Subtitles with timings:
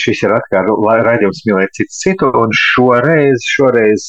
[0.00, 0.68] Šis ir atkal
[1.06, 4.06] raidījums mīlēt citu citu, un šoreiz, šoreiz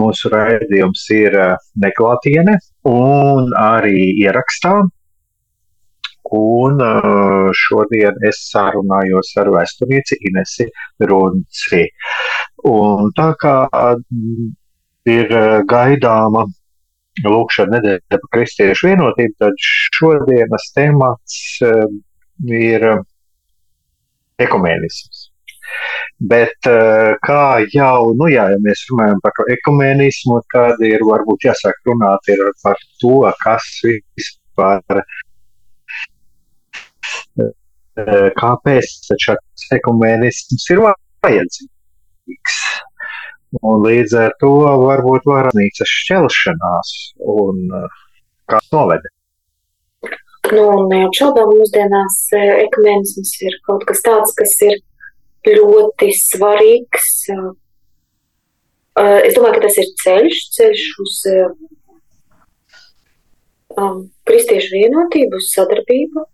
[0.00, 1.36] mūsu raidījums ir
[1.84, 2.58] neklātiene
[2.90, 4.80] un arī ierakstā.
[6.34, 6.80] Un
[7.54, 10.66] šodien es sarunājos ar vēsturnieci Inesi
[11.04, 11.84] Runci.
[12.64, 13.56] Un tā kā
[15.04, 15.34] ir
[15.68, 16.46] gaidāma
[17.22, 19.66] lūkšana nedēļa par kristiešu vienotību, tad
[19.98, 22.88] šodienas temats ir
[24.42, 25.28] ekumēnisms.
[26.30, 26.68] Bet
[27.26, 32.28] kā jau, nu jā, ja mēs runājam par ekumēnismu, tad ir varbūt jāsāk runāt
[32.62, 35.02] par to, kas vispār,
[38.42, 42.60] kāpēc šāds ekumēnisms ir vajadzīgs.
[43.62, 46.94] Un līdz ar to varbūt varnīcas šķelšanās
[47.34, 47.68] un
[48.50, 49.12] kāds noveda.
[50.52, 54.82] Nu, neapšaubām mūsdienās e, ekumenisms ir kaut kas tāds, kas ir
[55.48, 57.12] ļoti svarīgs.
[57.32, 57.36] E,
[59.00, 61.14] e, es domāju, ka tas ir ceļš, ceļš uz
[63.78, 66.26] um, kristiešu vienotību, uz sadarbību.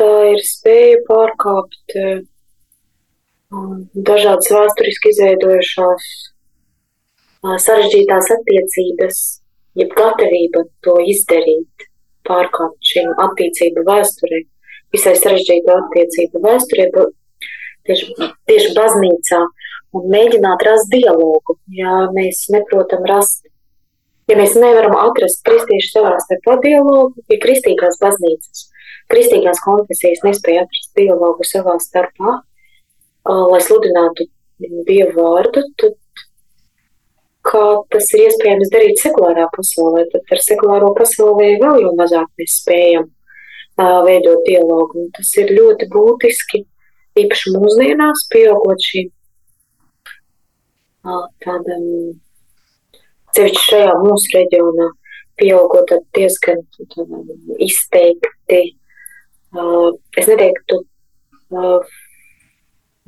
[0.00, 6.08] Tā ir spēja pārkāpt um, dažādas vēsturiski izveidojušās
[7.44, 9.22] uh, sarežģītās attiecības,
[9.82, 11.87] jeb gatavība to izdarīt
[12.28, 14.42] pārkāpt šīm attiecību vēsturē,
[14.94, 16.88] visai sarežģītu attiecību vēsturē,
[17.88, 18.14] tieši,
[18.50, 19.42] tieši baznīcā,
[19.96, 21.58] un mēģināt rast dialogu.
[21.74, 23.46] Ja mēs neprotam rast,
[24.28, 28.66] ja mēs nevaram atrast kristiešu savā starpā dialogu, ja kristīgās baznīcas,
[29.12, 32.40] kristīgās konfesijas nespēja atrast dialogu savā starpā,
[33.28, 34.28] lai sludinātu
[34.58, 35.92] Dievu vārdu, tad
[37.48, 42.56] kā tas ir iespējams darīt sekulārā pasaulē, tad ar sekulāro pasaulē vēl jau mazāk mēs
[42.62, 45.04] spējam uh, veidot dialogu.
[45.04, 46.62] Un tas ir ļoti būtiski,
[47.22, 49.08] īpaši mūsdienās, pieaugot šīm
[51.08, 51.86] uh, tādam,
[53.36, 54.90] cevišķi šajā mūsu reģionā,
[55.40, 56.60] pieaugot diezgan
[56.94, 57.24] tādam,
[57.64, 58.62] izteikti.
[59.56, 60.82] Uh, es neteiktu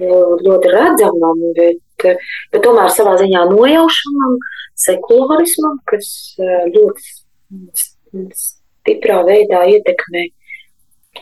[0.01, 4.37] ļoti redzamam, bet bet, bet tomēr savā ziņā nojaušanam,
[4.81, 10.25] sekulārismam, kas eh, ļoti stiprā veidā ietekmē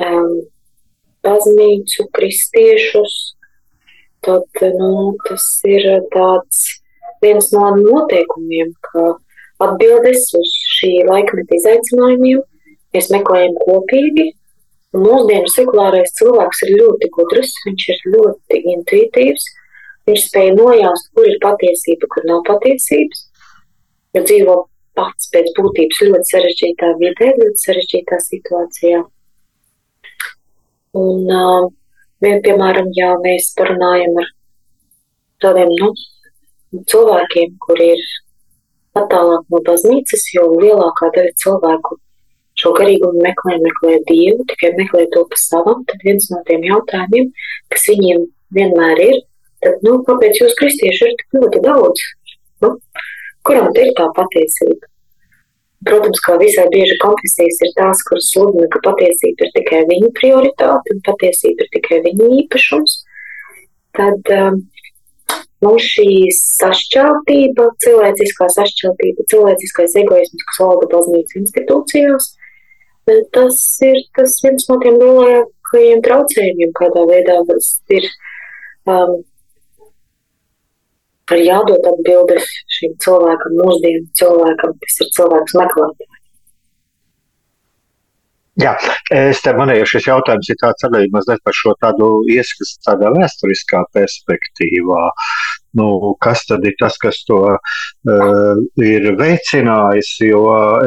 [0.06, 0.34] um,
[1.27, 3.17] baznīcu, kristiešus,
[4.25, 6.65] tad nu, tas ir tāds
[7.22, 9.15] viens no noteikumiem, ka
[9.67, 12.43] atbildes uz šī laikmeta izaicinājumiem
[12.94, 14.33] mēs meklējam kopīgi.
[14.97, 19.44] Mūsdienu sekulārais cilvēks ir ļoti gudrs, viņš ir ļoti intuitīvs,
[20.08, 23.24] Viņš spēja nojaust, kur ir patiesība, kur nav patiesības,
[24.16, 24.56] jo dzīvo
[24.98, 29.02] pats pēc būtības ļoti sarežģītā vidē, ļoti sarežģītā situācijā.
[30.98, 31.69] Un, uh,
[32.24, 34.32] vien, piemēram, ja mēs parunājam ar
[35.44, 35.92] tādiem nu,
[36.88, 38.04] cilvēkiem, kuri ir
[38.98, 41.98] attālāk no baznīcas, jo lielākā daļa cilvēku
[42.58, 47.31] šo garīgumu meklē, meklē Dievu, tikai meklē to pa savam, tad viens no tiem jautājumiem,
[47.72, 48.25] kas viņiem
[48.56, 49.20] vienmēr ir,
[49.64, 52.05] Tad, nu, kāpēc jūs kristieši ir tik ļoti daudz?
[52.62, 52.75] Nu,
[53.46, 54.90] kuram ir tā patiesība?
[55.87, 60.94] Protams, kā visai bieži konfesijas ir tās, kuras sludina, ka patiesība ir tikai viņu prioritāte
[60.94, 62.96] un patiesība ir tikai viņu īpašums.
[63.99, 64.58] Tad um,
[65.64, 66.08] mums šī
[66.38, 72.28] sašķeltība, cilvēciskā sašķeltība, cilvēciskais egoisms, kas valda baznīcas institūcijās,
[73.34, 78.06] tas ir tas viens no tiem lielākajiem traucējumiem, kādā veidā tas ir
[78.90, 79.19] um,
[81.36, 86.14] ir jādod atbildes šim cilvēkam, mūsdienu cilvēkam, kas ir cilvēks meklētājs.
[88.58, 88.72] Jā,
[89.14, 93.84] es te manēju, šis jautājums ir tāds arī mazliet par šo tādu ieskats tādā vēsturiskā
[93.94, 95.04] perspektīvā.
[95.78, 95.86] Nu,
[96.25, 100.10] kas tad ir tas, kas to uh, ir veicinājis?
[100.26, 100.40] Jo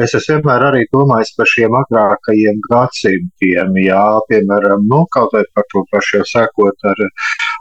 [0.04, 5.64] es esmu vienmēr arī domājis par šiem agrākajiem gadsimtiem, jā, piemēram, nu, kaut vai par
[5.72, 7.04] to pašu jau sākot ar,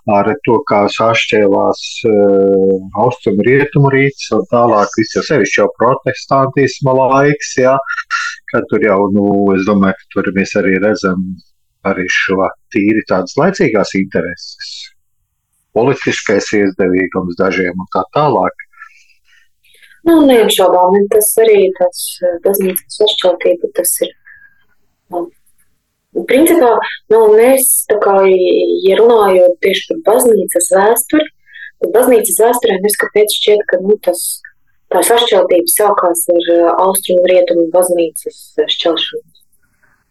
[0.10, 6.96] ar to, kā sašķēlās uh, austrumu rietumu rīts un tālāk viss jau sevišķi jau protestantisma
[6.98, 7.76] laiks, jā,
[8.54, 9.26] kad tur jau, nu,
[9.56, 11.22] es domāju, ka tur mēs arī redzam
[11.88, 14.74] arī šo tīri tādas laicīgās intereses,
[15.78, 18.66] politiskais izdevīgums dažiem un tā tālāk.
[20.10, 22.02] Nu, neapšaubām, tas arī tas
[22.46, 24.16] baznīcas sašķeltība, tas ir.
[26.12, 26.72] Nu, principā,
[27.14, 27.68] nu, mēs,
[28.04, 31.28] kā, ja runājot tieši par baznīcas vēsturi,
[31.82, 34.26] tad baznīcas vēsturē mēs kāpēc šķiet, ka, nu, tas
[34.92, 36.48] Tā sašķeltība sākās ar
[36.84, 38.40] austrumu rietumu baznīcas
[38.74, 39.38] šķelšanos.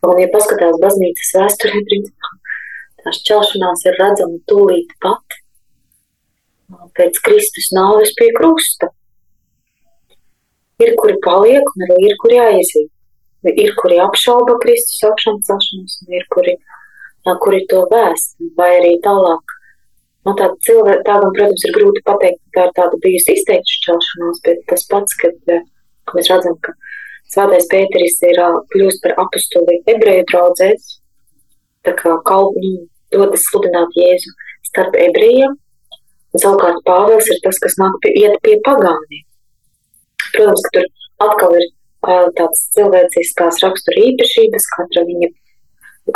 [0.08, 2.30] Un, ja paskatās baznīcas vēsturē, principā,
[3.02, 5.36] tā šķelšanās ir redzama tūlīt pat
[6.96, 8.88] pēc Kristus nāves pie krusta.
[10.80, 12.88] Ir, kuri paliek, un arī ir, kuri aiziet.
[13.48, 16.58] Ir, kuri apšauba Kristus augšām celšanos, un ir, kuri,
[17.44, 19.56] kuri to vēst, vai arī tālāk
[20.28, 24.40] Nu, tā cilvēka, tādam, protams, ir grūti pateikt, ka tā ir tāda bijusi izteikta šķelšanās,
[24.44, 26.74] bet tas pats, kad, kad mēs redzam, ka
[27.30, 28.40] Svētais Pēteris ir
[28.74, 30.92] kļūst par apustuli ebreju draudzēs,
[31.86, 32.84] tā kā kalpu nu,
[33.14, 34.34] dodas sludināt Jēzu
[34.68, 35.56] starp ebrejiem,
[36.34, 39.24] un savukārt Pāvils ir tas, kas nāk pie, iet pie pagāniem.
[40.34, 40.90] Protams, ka tur
[41.30, 41.68] atkal ir
[42.06, 45.30] tādas cilvēciskās rakstura īpašības, katra viņa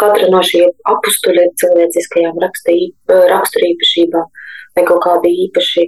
[0.00, 4.30] katra no šiem apstuļiem cilvēciskajām raksturīpašībām
[4.74, 5.84] vai kaut kāda īpaši,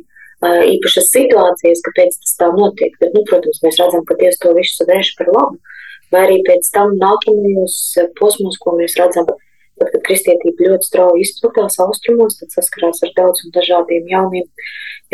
[0.74, 2.94] īpašas situācijas, kāpēc tas tā notiek.
[3.00, 5.58] Bet, nu, protams, mēs redzam, ka Dievs to visu vērš par labu.
[6.14, 7.76] Vai arī pēc tam nākamajos
[8.20, 13.50] posmos, ko mēs redzam, tad, kad kristietība ļoti strauji izplatās austrumos, tad saskarās ar daudziem
[13.56, 14.46] dažādiem jauniem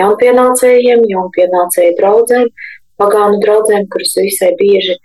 [0.00, 2.52] jaunpienācējiem, jaunpienācēju draugiem,
[3.02, 4.96] pagānu draugiem, kuras visai bieži,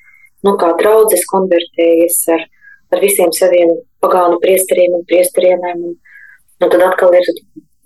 [0.46, 2.46] nu, kā draudzes konvertējas ar
[2.94, 3.74] ar visiem saviem
[4.04, 5.84] pagānu priesteriem un priesterienēm.
[5.90, 5.96] Un,
[6.64, 7.30] un tad atkal ir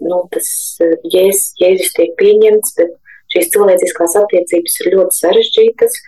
[0.05, 0.49] nu, tas
[0.83, 2.95] eh, jēzus, jēzus tiek pieņemts, bet
[3.33, 5.99] šīs cilvēciskās attiecības ir ļoti sarežģītas.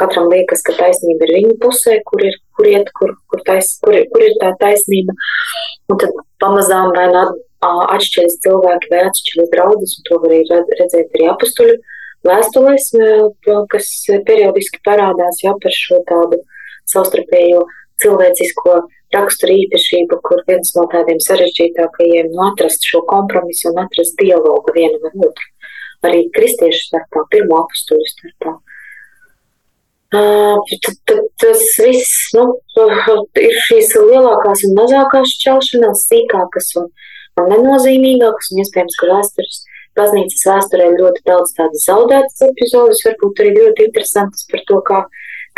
[0.00, 3.98] Katram liekas, ka taisnība ir viņa pusē, kur ir, kur iet, kur, kur, tais, kur,
[4.12, 5.12] kur ir tā taisnība.
[5.92, 7.24] Un tad pamazām vai nu
[7.60, 10.32] atšķiras cilvēki vai atšķiras draudzes, un to var
[10.78, 11.74] redzēt arī apustuļu
[12.28, 13.90] vēstulēs, eh, kas
[14.28, 16.40] periodiski parādās jau par šo tādu
[16.90, 17.64] savstarpējo
[18.02, 18.80] cilvēcisko
[19.14, 24.74] raksturu īpašību, kur viens no tādiem sarežģītākajiem ir nu, atrast šo kompromisu un atrast dialogu
[24.76, 25.48] vienam ar otru.
[26.06, 28.56] Arī kristiešu starpā, pirmo apstuļu starpā.
[30.10, 30.56] Uh,
[31.38, 32.44] tas viss nu,
[33.38, 36.88] ir šīs lielākās un mazākās šķelšanās, sīkākas un,
[37.38, 39.60] un nenozīmīgākas, un iespējams, ka vēstures,
[40.00, 45.04] baznīcas vēsturē ļoti daudz tādas zaudētas epizodes, varbūt arī ļoti interesantas par to, kā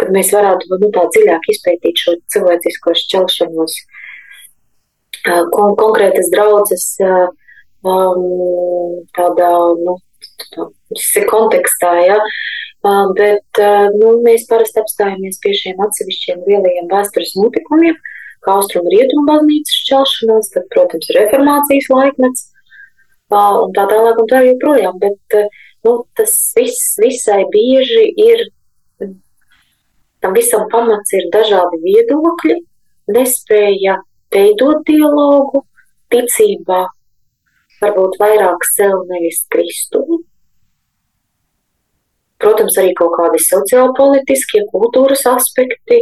[0.00, 3.76] kad mēs varētu nu, tā dziļāk izpētīt šo cilvēcisko šķelšanos.
[5.54, 8.24] Kon konkrētas draudzes um,
[9.14, 9.50] tādā,
[9.84, 9.98] nu,
[10.56, 12.18] tā kontekstā, ja,
[13.18, 13.62] bet
[14.00, 17.98] nu, mēs parasti apstājamies pie šiem atsevišķiem lielajiem vēstures notikumiem,
[18.42, 22.48] kā austrumu rietumu baznīcas šķelšanās, tad, protams, reformācijas laikmets
[23.64, 25.38] un tā tālāk un tā joprojām, bet
[25.86, 28.48] nu, tas viss visai bieži ir
[30.22, 32.54] Tam visam pamats ir dažādi viedokļi,
[33.10, 33.96] nespēja
[34.30, 35.64] veidot dialogu,
[36.14, 36.82] ticībā
[37.82, 40.22] varbūt vairāk sev nevis Kristu.
[42.42, 45.98] Protams, arī kaut kādi sociālpolitiskie, kultūras aspekti,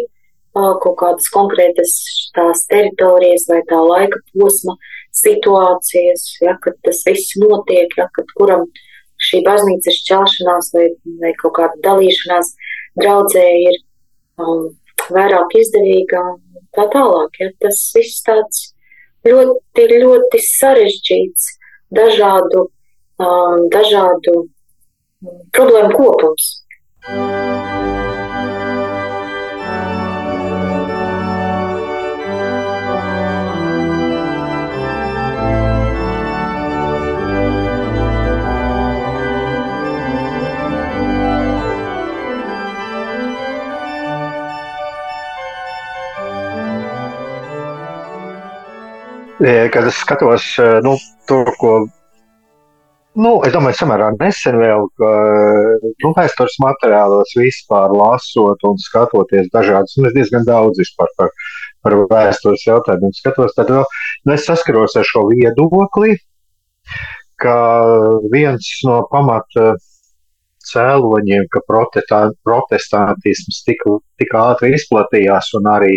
[0.52, 1.96] kaut kādas konkrētas
[2.36, 4.76] tās teritorijas vai tā laika posma
[5.20, 8.66] situācijas, ja, kad tas viss notiek, ja, kad kuram
[9.20, 10.86] šī baznīcas šķelšanās vai,
[11.22, 12.54] vai kaut kāda dalīšanās
[13.00, 13.80] draudzē ir
[14.40, 14.70] um,
[15.12, 16.38] vairāk izdevīga un
[16.76, 17.40] tā tālāk.
[17.42, 17.50] Ja?
[17.64, 18.70] Tas viss tāds
[19.28, 21.50] ļoti, ļoti sarežģīts,
[22.00, 22.66] dažādu,
[23.20, 24.48] um, dažādu um,
[25.56, 26.50] problēmu kopums.
[49.40, 50.52] Kad es skatos
[50.84, 50.96] nu,
[51.28, 51.72] to, ko.
[53.20, 54.84] Nu, es domāju, samērā nesen vēl,
[56.04, 61.32] nu, vēstures materiālos vispār lasot un skatoties dažādas, nu, es diezgan daudz vispār par
[61.84, 66.16] par vēstures jautājumiem skatos, tad vēl nu, es saskaros ar šo viedokli,
[67.40, 67.56] ka
[68.32, 69.74] viens no pamata
[70.72, 73.84] cēloņiem, ka protestantisms tik,
[74.20, 75.92] tik ātri izplatījās un arī,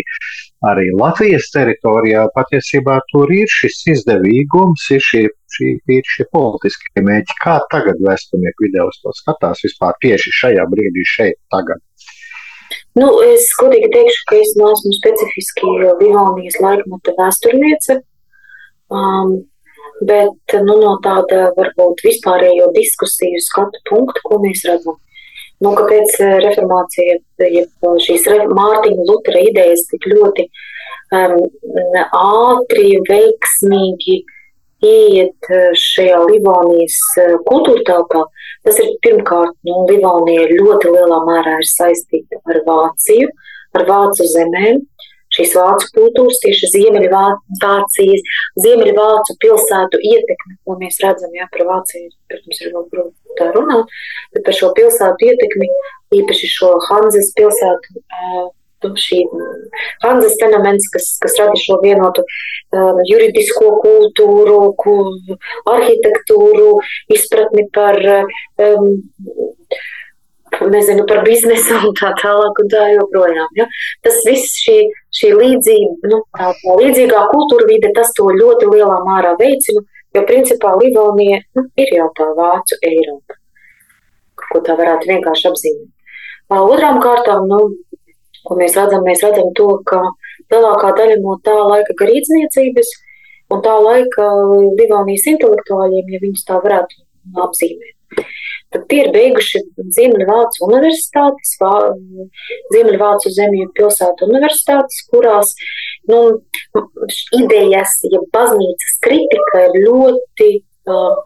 [0.70, 5.24] arī Latvijas teritorijā patiesībā tur ir šis izdevīgums, ir šie,
[5.56, 7.38] šie, ir šie politiskie mēķi.
[7.44, 11.82] Kā tagad vēsturnieku video uz to skatās vispār tieši šajā brīdī šeit tagad?
[12.98, 15.70] Nu, es godīgi teikšu, ka es neesmu specifiski
[16.02, 17.98] Livonijas laikmeta vēsturniece.
[18.94, 19.40] Um,
[20.02, 24.98] bet nu, no tāda varbūt vispārējo diskusiju skatu punktu, ko mēs redzam.
[25.62, 30.48] Nu, kāpēc eh, reformācija, jeb šīs Mārtiņa Lutera idejas tik ļoti
[31.14, 31.36] um,
[32.18, 34.18] ātri, veiksmīgi
[34.84, 38.24] ieiet eh, šajā Livonijas eh, kultūra telpā,
[38.66, 43.30] tas ir pirmkārt, nu, Livonija ļoti lielā mērā ir saistīta ar Vāciju,
[43.78, 44.82] ar Vācu zemēm,
[45.34, 52.60] šīs vācu kultūras, tieši Ziemeļvācijas, Ziemeļvācu pilsētu ietekmi, ko mēs redzam, jā, par Vāciju, protams,
[52.62, 53.94] ir vēl grūti tā runāt,
[54.34, 55.70] bet par šo pilsētu ietekmi,
[56.20, 58.04] īpaši šo Hanzes pilsētu,
[59.00, 59.22] šī
[60.04, 64.58] Hanzes fenomens, kas, kas rada šo vienotu um, juridisko kultūru,
[65.72, 66.70] arhitektūru,
[67.16, 68.90] izpratni par um,
[70.74, 73.48] nezinu, par biznesu un tā tālāk un tā joprojām.
[73.58, 73.66] Ja?
[74.04, 74.76] Tas viss šī,
[75.18, 79.84] šī līdzība, nu, tā, tā līdzīgā kultūra vide, tas to ļoti lielā mērā veicina,
[80.14, 83.38] jo principā Livonija nu, ir jau tā vācu Eiropa,
[84.50, 85.90] ko tā varētu vienkārši apzīmēt.
[86.54, 87.60] Otrām kārtām, nu,
[88.44, 90.02] ko mēs redzam, mēs redzam to, ka
[90.52, 92.92] lielākā daļa no tā laika garīdzniecības
[93.54, 94.28] un tā laika
[94.78, 97.00] Livonijas intelektuāļiem, ja viņus tā varētu
[97.44, 98.26] apzīmēt,
[98.74, 99.60] Tad tie ir beiguši
[99.96, 101.54] Ziemeļvācu universitātes,
[102.74, 105.54] Ziemeļvācu zemju pilsētu universitātes, kurās
[106.10, 106.22] nu,
[107.38, 110.50] idejas, ja baznīcas kritika ir ļoti
[110.90, 111.22] uh,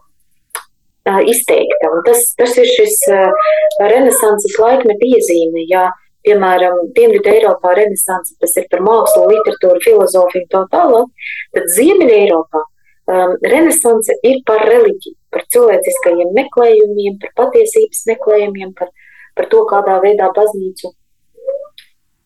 [1.33, 1.89] izteikta.
[1.95, 3.49] Un tas, tas ir šis uh,
[3.81, 5.65] renesanses laikmeta iezīme.
[5.71, 5.89] Ja,
[6.27, 12.17] piemēram, Dienvidu Eiropā renesanse, tas ir par mākslu, literatūru, filozofiju un tā tālāk, tad Ziemeļa
[12.25, 18.91] Eiropā um, renesanse ir par reliģiju, par cilvēciskajiem meklējumiem, par patiesības meklējumiem, par,
[19.37, 20.91] par to, kādā veidā baznīcu,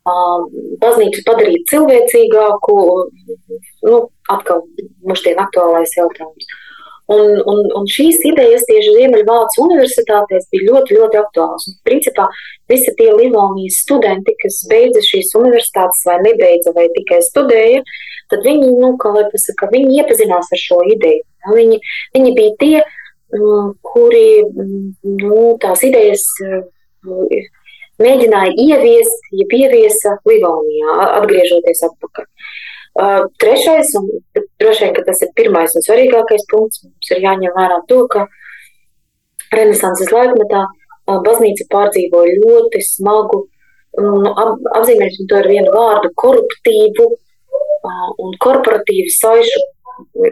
[0.10, 0.48] um,
[0.84, 2.78] baznīcu padarīt cilvēcīgāku.
[3.88, 3.98] Nu,
[4.32, 4.64] atkal
[5.04, 6.52] mūždien aktuālais jautājums.
[7.12, 11.66] Un, un, un šīs idejas tieši Ziemeļvācijas universitātēs bija ļoti, ļoti aktuālas.
[11.68, 12.30] Un, principā
[12.72, 17.84] visi tie Livonijas studenti, kas beidza šīs universitātes vai nebeidza vai tikai studēja,
[18.32, 21.26] tad viņi, nu, kā lai pasaka, viņi iepazinās ar šo ideju.
[21.52, 21.82] Viņi,
[22.16, 22.78] viņi bija tie,
[23.36, 27.52] mm, kuri nu, tās idejas mm,
[28.02, 32.30] mēģināja ieviest, ja ieviesa Livonijā, atgriežoties atpakaļ.
[32.94, 34.10] Uh, trešais, un
[34.62, 38.28] droši vien, tas ir pirmais un svarīgākais punkts, mums ir jāņem vērā to, ka
[39.54, 43.40] Renesanses laikmetā uh, baznīca pārdzīvoja ļoti smagu,
[43.98, 47.10] um, ap, apzīmēsim to ar vienu vārdu, koruptīvu
[48.24, 49.64] un korporatīvu saišu,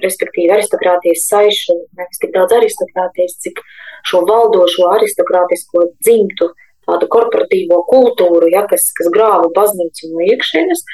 [0.03, 3.59] respektīvi aristokrātijas saišu, nevis tik daudz aristokrātijas, cik
[4.07, 6.51] šo valdošo aristokrātisko dzimtu,
[6.91, 10.86] tādu korporatīvo kultūru, ja, kas, kas grāva baznīcu no iekšienes.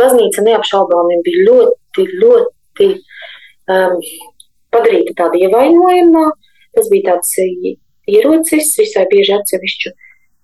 [0.00, 2.88] Baznīca neapšaubāmi bija ļoti, ļoti
[3.72, 3.98] um,
[4.74, 6.30] padarīta tāda ievainojamā.
[6.72, 7.34] Tas bija tāds
[8.08, 9.92] ierocis visai bieži atsevišķu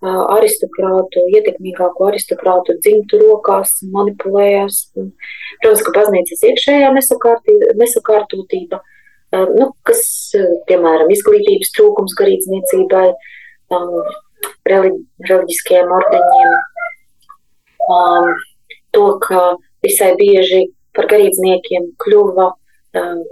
[0.01, 4.77] aristokrātu, ietekmīgāko aristokrātu dzimtu rokās, manipulējās.
[4.95, 8.79] Protams, ka baznīcas iekšējā nesakārtotība,
[9.57, 10.01] nu, kas,
[10.69, 13.09] piemēram, izglītības trūkums garīdzniecībai,
[14.69, 16.55] reliģiskajiem ordeņiem,
[18.95, 19.43] to, ka
[19.85, 20.65] visai bieži
[20.97, 22.49] par garīdzniekiem kļuva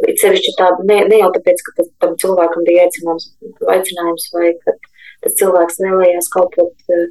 [0.08, 3.26] it sevišķi tāda, ne, ne jau tāpēc, ka tam cilvēkam bija aicinājums,
[3.74, 4.90] aicinājums vai kad
[5.26, 7.08] tas cilvēks vēlējās kalpot eh,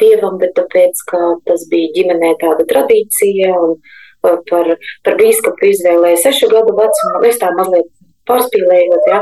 [0.00, 4.72] dievam, bet tāpēc, ka tas bija ģimenē tāda tradīcija un eh, par,
[5.04, 7.90] par bīskapu izvēlēja sešu gadu vecumu, es tā mazliet
[8.30, 9.20] pārspīlējot, ja,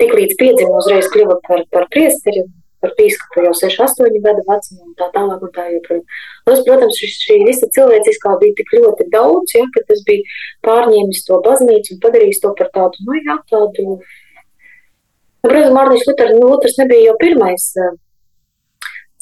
[0.00, 2.48] tik līdz piedzimu uzreiz kļuva par, par priesteri,
[2.84, 6.04] par bīskapu jau 6-8 gadu vecumu un tā tālāk un tā joprojām.
[6.48, 11.24] Tas, protams, šis, šī visa cilvēciskā bija tik ļoti daudz, ja, ka tas bija pārņēmis
[11.28, 14.00] to baznīcu un padarījis to par tādu, nu jā, tādu
[15.46, 17.66] Protams, Mārtiņš Luters nebija jau pirmais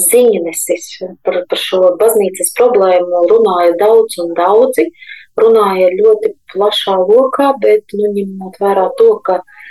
[0.01, 0.87] ziņnesis
[1.27, 3.27] par, par šo baznīcas problēmu.
[3.29, 4.87] Runāja daudz un daudzi,
[5.37, 9.64] runāja ļoti plašā lokā, bet nu, ņemot vērā to, ka uh,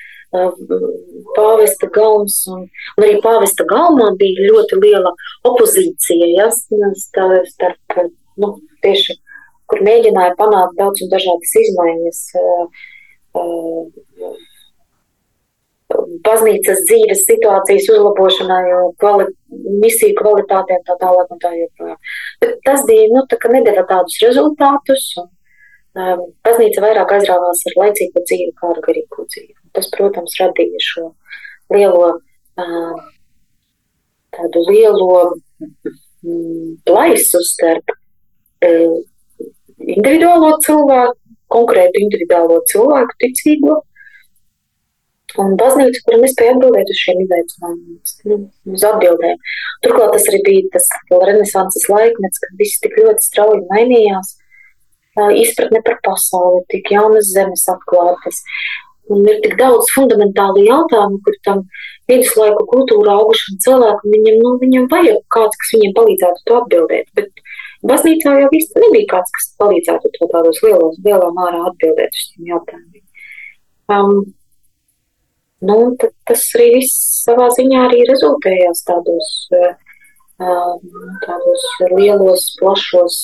[1.37, 2.63] pāvesta galms un,
[2.97, 5.13] un arī pāvesta galmā bija ļoti liela
[5.49, 7.99] opozīcija ja, starp
[8.41, 9.17] nu, tieši
[9.69, 12.23] kur mēģināja panākt daudz un dažādas izmaiņas
[16.25, 18.63] baznīcas dzīves situācijas uzlabošanai,
[19.01, 19.27] kvali,
[19.83, 21.99] misiju kvalitātei un tā tālāk un tā joprojām.
[22.41, 25.29] Bet tas bija, nu, tā kā nedeva tādus rezultātus, un
[25.93, 29.53] baznīca vairāk aizrāvās ar laicīgo dzīvi kā ar garīgo dzīvi.
[29.77, 31.07] Tas, protams, radīja šo
[31.73, 32.09] lielo,
[34.37, 35.13] tādu lielo
[35.61, 37.95] mm, plaisu starp
[38.63, 41.17] individuālo cilvēku,
[41.53, 43.81] konkrētu individuālo cilvēku ticīgo
[45.41, 48.41] Un baznīca, kura nespēja atbildēt uz šiem izaicinājumiem,
[48.75, 49.39] uz atbildēm.
[49.85, 50.89] Turklāt tas arī bija tas
[51.25, 54.35] renesanses laikmets, kad viss tik ļoti strauji mainījās.
[55.15, 58.41] Izpratne par pasauli, tik jaunas zemes atklātas.
[59.13, 61.65] Un ir tik daudz fundamentālu jautājumu, kur tam
[62.09, 67.09] viduslaiku kultūrā augušam cilvēkam, viņam, nu, viņam vajag kāds, kas viņiem palīdzētu to atbildēt.
[67.19, 67.43] Bet
[67.91, 72.55] baznīcā jau īsti nebija kāds, kas palīdzētu to tādos lielos, lielā mārā atbildēt uz šiem
[72.55, 73.03] jautājumiem.
[73.91, 74.23] Um,
[75.63, 75.75] Nu,
[76.27, 79.27] tas arī viss savā ziņā arī rezultējās tādos,
[81.23, 83.19] tādos lielos, plašos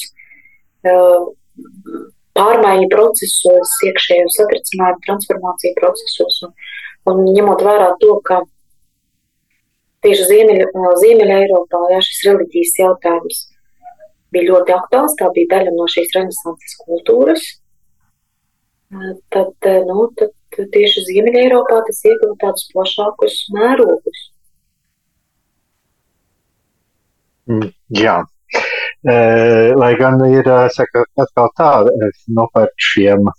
[2.37, 6.39] pārmaiņu procesos, iekšējo satricinājumu, transformāciju procesos.
[6.47, 6.55] Un,
[7.11, 8.41] un ņemot vērā to, ka
[10.05, 10.67] tieši Ziemeļa,
[11.03, 13.41] Ziemeļa Eiropā jā, šis reliģijas jautājums
[14.33, 17.47] bija ļoti aktuāls, tā bija daļa no šīs renesanses kultūras,
[19.33, 24.27] tad, nu, tad tieši Ziemeļa Eiropā tas ieguva tādus plašākus mērogus.
[27.49, 28.19] Mm, jā.
[29.07, 29.13] E,
[29.79, 31.69] lai gan ir saka, atkal tā,
[32.35, 33.29] nu, par šiem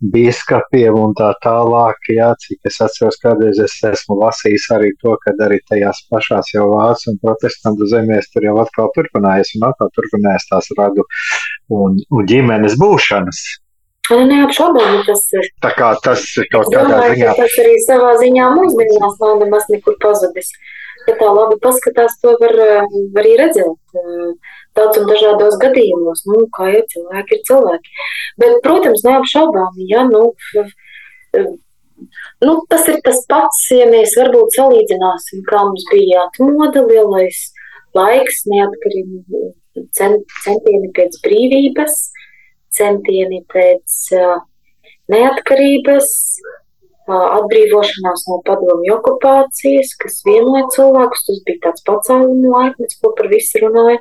[0.00, 5.34] biskupiem un tā tālāk, jā, cik es atceros, kādreiz es esmu lasījis arī to, ka
[5.44, 10.48] arī tajās pašās jau vācu un protestantu zemēs tur jau atkal turpinājies un atkal turpinājies
[10.48, 11.04] tās radu
[11.68, 13.42] un, un ģimenes būšanas.
[14.10, 15.44] Neapšaubāmi tas ir.
[15.62, 17.34] Tā kā tas ir kaut kādā domāju, ziņā.
[17.38, 20.48] Tas arī savā ziņā mūsdienās nav nemaz nekur pazudis.
[21.06, 22.56] Ja tā labi paskatās, to var
[23.20, 24.59] arī redzēt daudz
[25.00, 26.24] un dažādos gadījumos.
[26.28, 27.96] Nu, kā jau cilvēki ir cilvēki.
[28.42, 30.30] Bet, protams, neapšaubāmi, ja, nu,
[32.46, 37.42] nu, tas ir tas pats, ja mēs varbūt salīdzināsim, kā mums bija atmoda lielais
[37.98, 39.44] laiks, neatkarīgi
[39.96, 42.00] cent, centieni pēc brīvības
[42.74, 43.98] centieni pēc
[45.10, 46.10] neatkarības,
[47.10, 51.24] atbrīvošanās no padomju okupācijas, kas vienoja cilvēkus.
[51.26, 53.98] Tas bija tāds pacēluma laikmets, ko par visu runāja.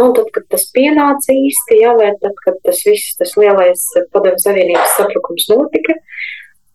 [0.00, 3.82] Nu, tad, kad tas pienāca īsti, jā, vai tad, kad tas viss, tas lielais
[4.14, 5.96] padomju savienības sabrukums notika,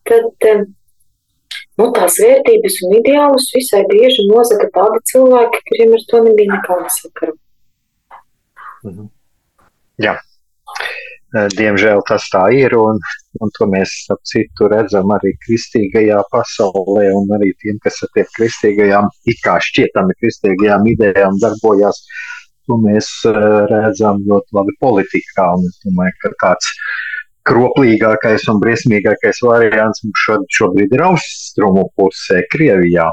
[0.05, 0.49] tad
[1.79, 6.93] nu, tās vērtības un ideālus visai bieži nozaga tādi cilvēki, kuriem ar to nebija nekāda
[6.99, 7.35] sakara.
[8.85, 9.09] Mhm.
[10.05, 10.17] Jā.
[11.35, 12.99] Eh, diemžēl tas tā ir, un,
[13.43, 18.29] un to mēs ap citu redzam arī kristīgajā pasaulē, un arī tiem, kas ar tiem
[18.37, 21.99] kristīgajām, it kā šķietami kristīgajām idejām darbojās,
[22.67, 26.71] to mēs eh, redzam ļoti labi politikā, es domāju, ka tāds
[27.45, 33.11] kroplīgākais un briesmīgākais variants mums šobrīd ir austrumu pusē, Krievijā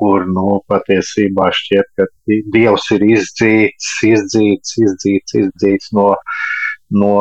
[0.00, 2.06] kur nu, patiesībā šķiet, ka
[2.54, 6.06] Dievs ir izdzīts, izdzīts, izdzīts, izdzīts no,
[7.02, 7.12] no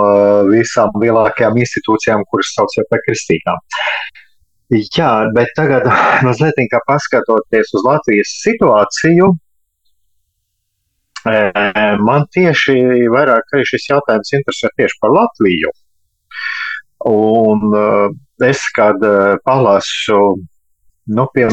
[0.47, 3.59] visām lielākajām institūcijām, kuras sauc par kristīgām.
[4.95, 5.89] Jā, bet tagad
[6.25, 9.33] mazliet paskatoties uz Latvijas situāciju,
[11.25, 12.77] man tieši
[13.13, 15.73] vairāk arī šis jautājums interesē tieši par Latviju.
[17.10, 17.75] Un
[18.43, 19.03] es, kad
[19.47, 20.19] palasu,
[21.15, 21.47] nu, pie,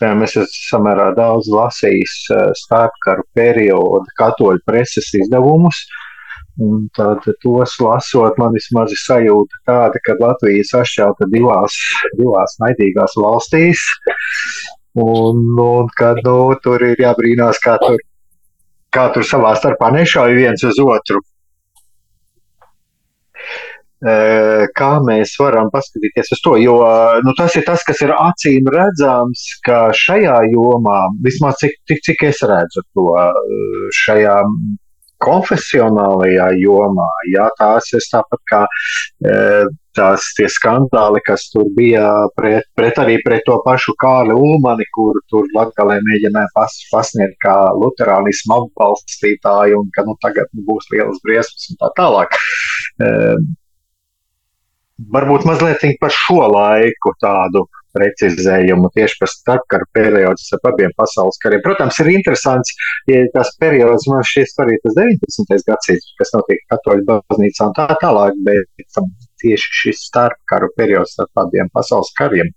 [0.00, 2.16] piemēram, es esmu samērā daudz lasījis
[2.62, 5.84] starpkaru periodu katoļu preses izdevumus.
[6.56, 11.76] Un tad tos lasot, man vismaz ir sajūta tāda, ka Latvija ir sašķelta divās,
[12.16, 13.82] divās naidīgās valstīs.
[14.96, 18.00] Un, un kad nu, tur ir jābrīnās, kā tur,
[18.96, 21.22] kā tur savā starpā nešauj viens uz otru.
[24.76, 26.54] Kā mēs varam paskatīties uz to?
[26.60, 26.76] Jo
[27.24, 32.26] nu, tas ir tas, kas ir acīm redzams, ka šajā jomā, vismaz cik, cik, cik
[32.28, 33.08] es redzu to
[34.04, 34.36] šajā
[35.24, 38.62] konfesionālajā jomā, jā, tās ir tāpat kā
[39.96, 42.04] tās tie skandāli, kas tur bija
[42.36, 47.56] pret, pret arī pret to pašu Kārli Ulmani, kur tur Latgalē mēģināja pas, pasniegt kā
[47.80, 52.36] luterānismu atbalstītāju un ka nu, tagad nu, būs lielas briesmas un tā tālāk.
[55.16, 57.66] Varbūt mazliet par šo laiku tādu
[57.96, 61.62] precizējumu tieši par starpkaru periodu starp abiem pasaules kariem.
[61.64, 62.72] Protams, ir interesants,
[63.10, 65.66] ja tas periods man šķiet arī tas 19.
[65.70, 69.00] gadsimts, kas notiek katoļu baznīcā un tā tālāk, bet
[69.42, 72.52] tieši šis starpkaru periods starp abiem pasaules kariem.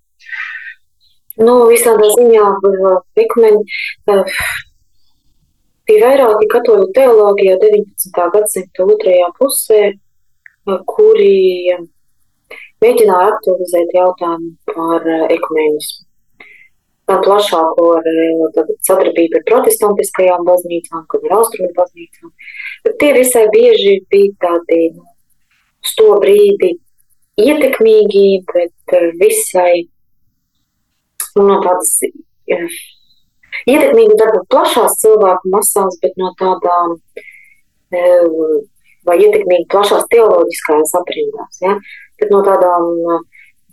[1.40, 2.48] Nu, visādā ziņā
[3.24, 3.62] ekumeņi
[5.90, 8.26] bija vairāki katoļu teologi jau 19.
[8.36, 9.80] gadsimta otrajā pusē,
[10.92, 11.78] kuri
[12.84, 16.06] mēģināja aktualizēt jautājumu par eh, ekumenismu.
[17.10, 22.34] Tā plašāko eh, sadarbību ar protestantiskajām baznīcām, gan ar austrumu baznīcām.
[22.86, 25.08] Bet tie visai bieži bija tādi nu,
[25.84, 26.74] uz to brīdi
[27.42, 29.74] ietekmīgi, bet eh, visai
[31.36, 31.94] nu, no tādas
[33.70, 37.00] ietekmīgi varbūt plašās cilvēku masās, bet no tādām
[39.08, 41.62] vai ietekmīgi plašās teoloģiskajās aprindās.
[41.64, 41.74] Ja?
[42.22, 43.24] Bet no tādām uh,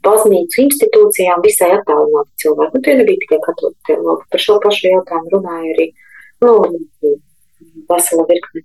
[0.07, 2.79] baznīcu institūcijām visai attālināti cilvēki.
[2.79, 4.27] Un tie nebija tikai katoļu teologi.
[4.33, 5.87] Par šo pašu jautājumu runāja arī
[6.45, 6.53] nu,
[7.91, 8.65] vesela virkne,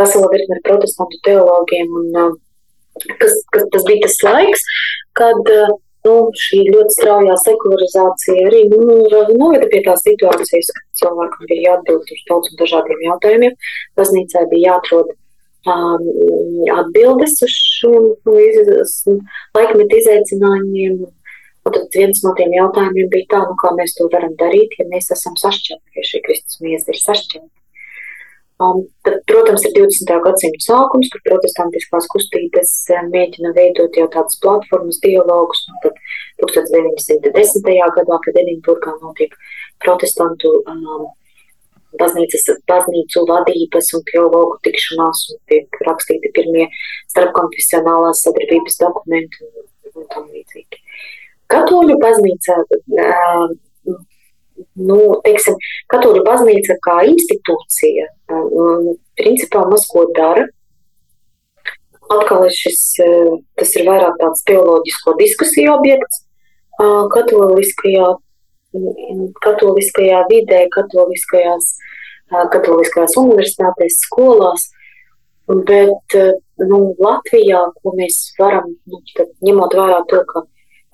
[0.00, 1.96] vesela virkne protestantu teologiem.
[2.02, 4.64] Un, uh, kas, kas tas bija tas laiks,
[5.18, 5.74] kad uh,
[6.06, 6.14] nu,
[6.46, 8.80] šī ļoti straujā sekularizācija arī nu,
[9.40, 13.56] noveda pie tās situācijas, ka cilvēkam bija jāatbild uz daudziem dažādiem jautājumiem.
[13.98, 15.18] Baznīcai bija jāatrod um,
[15.66, 18.08] atbildes uz šiem
[19.56, 21.04] laikmetu izaicinājumiem.
[21.66, 24.86] Un tad viens no tiem jautājumiem bija tā, nu, kā mēs to varam darīt, ja
[24.86, 27.50] mēs esam sašķelti, ja šī Kristus miesa ir sašķelta.
[28.56, 30.12] Um, tad, protams, ir 20.
[30.24, 35.66] gadsimta sākums, kur protestantiskās kustības eh, mēģina veidot jau tādas platformas, dialogus.
[35.82, 35.98] Tad
[36.40, 37.68] 1910.
[37.98, 39.36] gadā, kad Edinburgā notiek
[39.84, 41.04] protestantu um,
[42.00, 46.66] baznīcas, baznīcu vadības un teologu tikšanās un tiek rakstīti pirmie
[47.12, 50.82] starpkonfesionālās sadarbības dokumenti un, un tam līdzīgi.
[51.52, 52.58] Katoļu baznīca,
[54.88, 55.56] nu, teiksim,
[55.92, 58.08] katoļu baznīca kā institūcija,
[59.20, 60.46] principā maz ko dara.
[62.06, 62.82] Atkal šis,
[63.58, 66.22] tas ir vairāk tāds teoloģisko diskusiju objekts
[67.14, 68.12] katoliskajā
[69.44, 71.74] katoliskajā vidē, katoliskajās,
[72.52, 74.70] katoliskajās universitātēs, skolās.
[75.46, 76.16] Bet
[76.58, 80.42] nu, Latvijā, ko mēs varam, nu, tad, ņemot vērā to, ka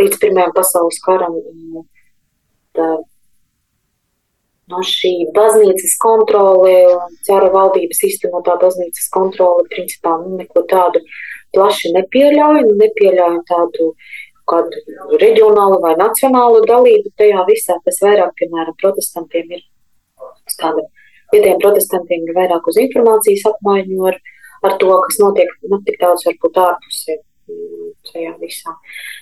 [0.02, 1.38] līdz Pirmajam pasaules karam
[2.76, 2.88] tā,
[4.72, 6.74] no šī baznīcas kontrole,
[7.24, 11.00] cara valdības īstenotā baznīcas kontrole, principā nu, neko tādu
[11.56, 14.12] plaši nepieļauj, nepieļauj tādu uh,
[14.50, 17.78] kādu reģionālu vai nacionālu dalību tajā visā.
[17.86, 19.64] Tas vairāk, piemēram, protestantiem ir
[20.58, 20.84] tāda,
[21.34, 24.18] vietējiem protestantiem ir vairāk uz informācijas apmaiņu ar,
[24.68, 27.18] ar to, kas notiek, nu, tik daudz varbūt ārpusē
[28.10, 28.74] tajā visā.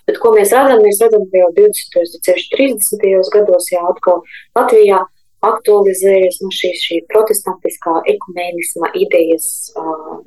[0.09, 0.83] Bet ko mēs redzam?
[0.85, 2.03] Mēs redzam, ka jau 20.
[2.05, 3.33] un 30.
[3.35, 4.23] gados jau atkal
[4.59, 5.01] Latvijā
[5.47, 9.47] aktualizējas no šīs šī protestantiskā ekumēnisma idejas
[9.81, 10.21] uh,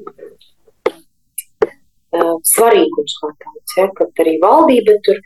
[2.17, 5.19] uh, svarīgums kā tāds, ja, kad arī valdība tur,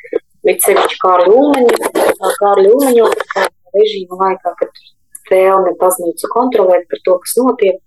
[0.47, 1.91] bet sevišķi Kārļa Ulmeņa,
[2.41, 3.09] Kārļa Ulmeņa
[3.77, 4.81] režīma laikā, kad
[5.31, 7.79] vēlme baznīcu kontrolēt par to, kas notiek,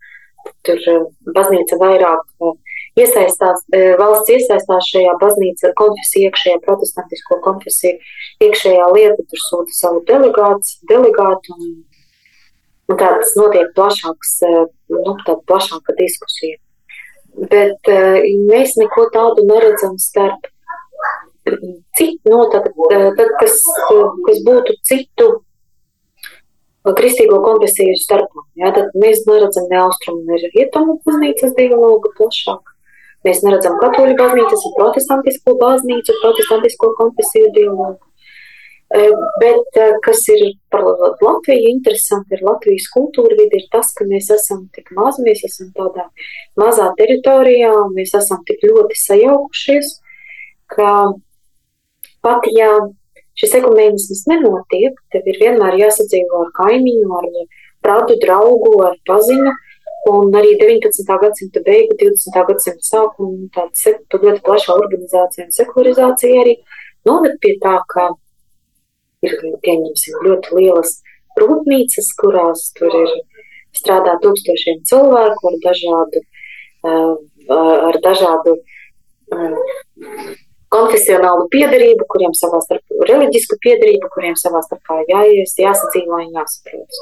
[0.66, 2.56] tur uh, baznīca vairāk uh,
[3.00, 3.62] iesaistās,
[4.00, 8.00] valsts iesaistās šajā baznīca konfesija iekšējā, protestantisko konfesiju
[8.46, 11.68] iekšējā lieta, tur sūta savu delegāts, delegātu un,
[12.90, 14.34] un tāds notiek plašāks,
[14.90, 16.58] nu, tāda plašāka diskusija
[17.50, 18.18] bet uh,
[18.50, 20.48] mēs neko tādu neredzam starp
[21.96, 22.66] citu, no, tad,
[23.16, 23.56] tad, kas,
[24.26, 25.28] kas būtu citu
[26.96, 28.44] kristīgo konfesiju starpā.
[28.60, 32.76] Ja, tad mēs neredzam ne austrumu, ne rietumu baznīcas dialogu plašāk.
[33.26, 38.00] Mēs neredzam katoļu baznīcas un protestantisko baznīcu, protestantisko konfesiju dialogu.
[38.90, 40.40] Bet kas ir
[40.72, 40.82] par
[41.22, 45.68] Latviju interesanti, ir Latvijas kultūra vidi, ir tas, ka mēs esam tik mazi, mēs esam
[45.76, 46.08] tādā
[46.58, 49.92] mazā teritorijā, un mēs esam tik ļoti sajaukušies,
[50.74, 50.90] ka
[52.26, 52.70] pat ja
[53.38, 57.28] šis ekumēnisms nenotiek, tev ir vienmēr jāsadzīvo ar kaimiņu, ar
[57.86, 59.52] radu draugu, ar paziņu,
[60.10, 61.14] un arī 19.
[61.22, 62.40] gadsimta beigu, 20.
[62.48, 63.94] gadsimta sākuma tāda
[64.26, 66.56] ļoti plaša urbanizācija un sekularizācija arī
[67.08, 68.10] noved pie tā, ka
[69.26, 70.98] ir pieņemsim ļoti lielas
[71.40, 73.16] rūpnīcas, kurās tur ir
[73.76, 76.22] strādā tūkstošiem cilvēku ar dažādu,
[76.88, 77.16] uh,
[77.90, 79.58] ar dažādu uh,
[80.70, 87.00] konfesionālu piedarību, kuriem savā starpā reliģisku piedarību, kuriem savā starpā jāies, jāsadzīvo un jāsaprot.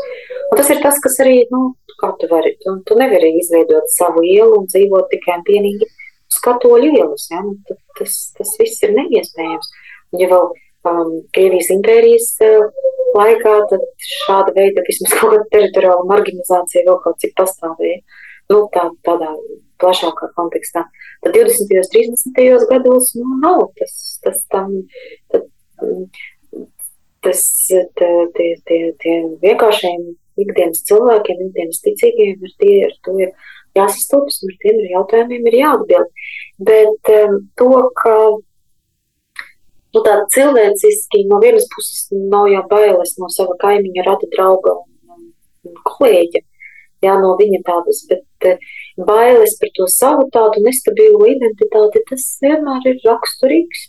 [0.49, 4.25] Un tas ir tas, kas arī, nu, kā tu vari, tu, tu nevari izveidot savu
[4.25, 7.43] ielu un dzīvot tikai un vienīgi uz katoļu ielas, ja?
[7.45, 7.59] nu,
[8.01, 9.71] tas, tas viss ir neiespējams.
[10.15, 10.49] Un ja vēl
[10.89, 12.69] um, Krievijas impērijas uh,
[13.17, 13.85] laikā, tad
[14.25, 18.01] šāda veida vismaz kaut kāda teritoriāla marginalizācija vēl kaut cik pastāvēja.
[18.49, 19.33] Nu, tā, tādā
[19.83, 20.87] plašākā kontekstā.
[21.25, 21.75] Tad 20.
[21.77, 22.71] un 30.
[22.71, 24.73] gados nu, nav tas, tas tam.
[25.33, 25.45] Tad,
[27.27, 30.05] tas tie, tie, tie vienkāršiem
[30.39, 33.33] ikdienas cilvēkiem, ikdienas ticīgiem, ar, tie, ar to ir
[33.77, 36.23] jāsastopas un ar tiem ir jautājumiem ir jāatbild.
[36.71, 38.15] Bet um, to, ka
[39.99, 45.29] nu, tā cilvēciski no vienas puses nav jau bailes no sava kaimiņa, rada drauga un,
[45.69, 46.43] un kolēģa,
[47.05, 48.67] jā, no viņa tādas, bet uh,
[49.11, 53.89] bailes par to savu tādu nestabilu identitāti, tas vienmēr ir raksturīgs.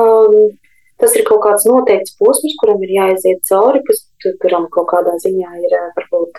[0.00, 0.54] Um,
[1.02, 4.04] Tas ir kaut kāds noteikts posms, kuram ir jāiziet cauri, kas,
[4.42, 6.38] kuram kaut kādā ziņā ir varbūt,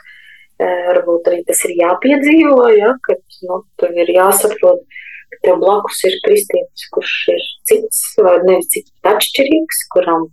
[0.61, 3.17] varbūt arī tas ir jāpiedzīvo, ja, ka
[3.49, 5.03] nu, tur ir jāsaprot, ka
[5.45, 10.29] tev blakus ir kristietis, kurš ir cits vai nevis cits, bet atšķirīgs, kuram,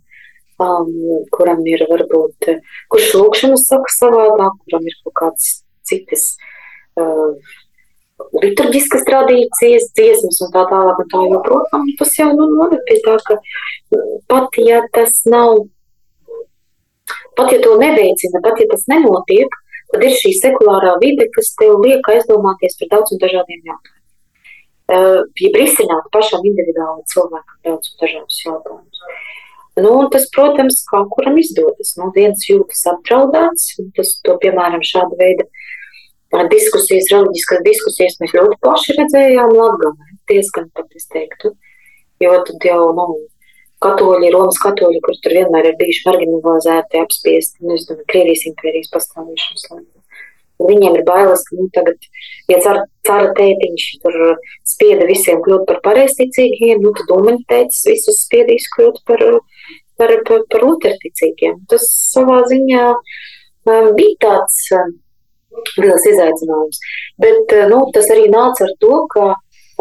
[0.63, 0.93] um,
[1.35, 2.49] kuram ir varbūt,
[2.93, 5.51] kurš lūkšanas saka savādāk, kuram ir kaut kāds
[5.89, 6.33] citas.
[6.93, 7.33] Uh,
[8.43, 11.87] liturģiskas tradīcijas, dziesmas un tā tālāk un tā joprojām.
[11.99, 13.39] Tas jau nu, noved pie tā, ka
[14.31, 15.65] pat ja tas nav,
[17.37, 19.59] pat ja to neveicina, pat ja tas nenotiek,
[19.93, 24.02] tad ir šī sekulārā vide, kas tev liek aizdomāties par daudz un dažādiem jautājumiem.
[24.91, 29.03] Uh, ja risināt pašam individuāli cilvēkam daudz dažādus jautājumus.
[29.79, 31.95] Nu, tas, protams, kaut kuram izdodas.
[31.97, 35.47] Nu, viens jūtas apdraudēts, tas, to, piemēram, šāda veida
[36.51, 41.53] diskusijas, reliģiskas diskusijas mēs ļoti plaši redzējām Latgalē, diezgan pat es teiktu,
[42.21, 43.07] jo tad jau, nu,
[43.83, 48.93] katoļi, Romas katoļi, kur tur vienmēr ir bijuši marginalizēti, apspiesti, nu, es domāju, Krievijas impērijas
[48.93, 50.02] pastāvēšanas laikā.
[50.61, 52.05] Viņiem ir bailes, ka, nu, tagad,
[52.51, 54.17] ja cara, cara tētiņš tur
[54.69, 59.23] spieda visiem kļūt par pareisticīgiem, nu, tad Umaņa tētis visus spiedīs kļūt par,
[59.99, 61.63] par, par, par luterticīgiem.
[61.71, 64.93] Tas savā ziņā um, bija tāds um,
[65.77, 66.83] liels izaicinājums.
[67.21, 69.31] Bet eh, nu, tas arī nāca ar to, ka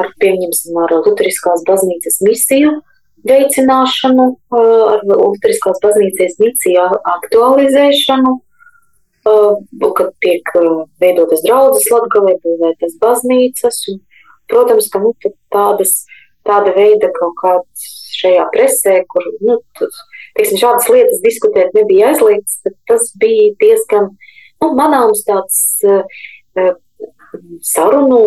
[0.00, 2.78] ar, pieņemsim, ar Lutheriskās baznīcas misiju
[3.28, 4.24] veicināšanu,
[4.58, 8.34] ar Lutheriskās baznīcas misiju aktualizēšanu,
[9.24, 10.48] kad tiek
[11.02, 13.82] veidotas draudzes latgalē, būvētas baznīcas.
[13.92, 14.00] Un,
[14.50, 15.12] protams, ka nu,
[15.52, 16.02] tādas,
[16.46, 17.86] tāda veida kaut kāds
[18.18, 19.58] šajā presē, kur nu,
[20.36, 26.74] teiksim, šādas lietas diskutēt nebija aizliegts, tas bija diezgan nu, manāms tāds uh,
[27.66, 28.22] sarunu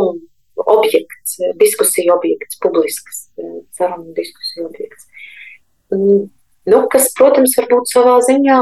[0.56, 5.12] objekts, diskusiju objekts, publisks uh, sarunu diskusiju objekts.
[6.66, 8.60] Nu, kas, protams, varbūt savā ziņā,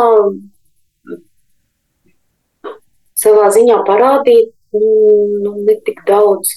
[3.24, 6.52] savā ziņā parādīt nu, ne tik daudz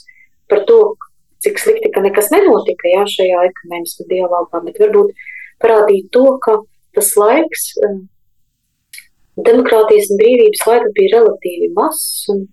[0.50, 0.80] par to,
[1.44, 5.24] cik slikti, ka nekas nenotika jā, šajā ekumēniskā dialogā, bet varbūt
[5.62, 6.58] parādīt to, ka
[6.96, 7.66] tas laiks,
[9.36, 12.44] demokrātijas un brīvības laiks bija relatīvi mazs, un,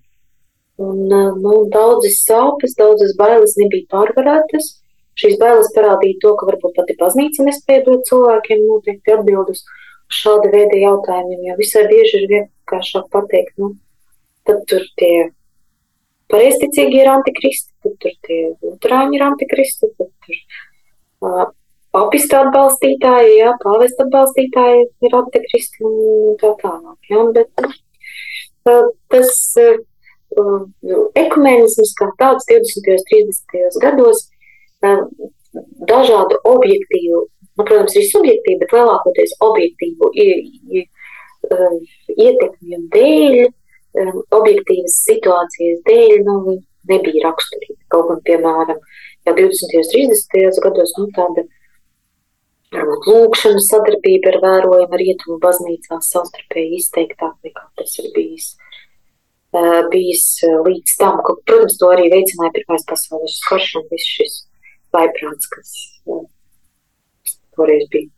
[0.83, 4.73] un nu, daudzas sāpes, daudzas bailes nebija pārvarētas.
[5.21, 10.49] Šīs bailes parādīja to, ka varbūt pati baznīca nespēja dot cilvēkiem noteikti atbildus uz šāda
[10.53, 13.75] veida jautājumiem, jo visai bieži ir vienkāršāk pateikt, nu,
[14.47, 15.15] tad tur tie
[16.33, 20.39] pareizticīgi ir antikristi, tad tur tie luterāņi ir antikristi, tad tur
[21.27, 21.45] uh,
[21.93, 26.97] papistu atbalstītāji, jā, pāvesta atbalstītāji ir antikristi un tā tālāk.
[27.11, 29.77] Jā, bet uh, tas uh,
[31.21, 32.91] ekumenisms kā tāds 20.
[32.95, 33.79] un 30.
[33.83, 34.25] gados
[34.87, 35.03] uh,
[35.89, 40.09] dažādu objektīvu, nu, protams, arī subjektīvu, bet lielākoties objektīvu
[42.23, 43.35] ietekmju dēļ,
[43.93, 47.79] objektīvas situācijas dēļ, nu, nebija raksturīga.
[47.93, 48.79] Kaut gan, piemēram,
[49.27, 49.77] jau 20.
[49.81, 50.63] un 30.
[50.65, 51.45] gados, nu, tāda
[52.73, 58.47] Varbūt lūkšana sadarbība ir vērojama rietumu baznīcās savstarpēji izteiktāk nekā tas ir bijis,
[59.93, 60.23] bijis
[60.65, 64.39] līdz tam, ka, protams, to arī veicināja Pirmais pasaules karš un viss šis
[64.95, 65.75] vaiprāts, kas
[67.53, 68.09] toreiz bija.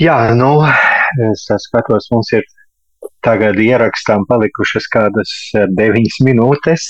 [0.00, 0.54] Jā, nu,
[1.28, 2.46] es skatos, mums ir
[3.24, 6.86] tagad ierakstām palikušas kādas eh, deviņas minūtes,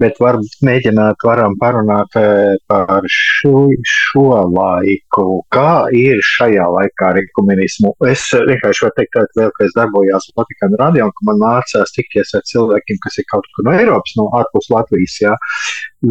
[0.00, 5.26] bet varbūt mēģināt varam parunāt eh, par šo, šo laiku.
[5.54, 7.94] Kā ir šajā laikā ar ekumenismu?
[8.10, 11.96] Es vienkārši varu teikt, ka vēl, ka es darbojos Vatikāna radio, un ka man nācās
[11.96, 15.32] tikties ar cilvēkiem, kas ir kaut kur no Eiropas, no ārpus Latvijas, jā.